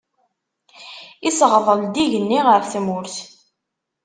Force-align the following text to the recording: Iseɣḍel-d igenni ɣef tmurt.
Iseɣḍel-d 1.27 1.95
igenni 2.03 2.39
ɣef 2.47 2.65
tmurt. 2.73 3.15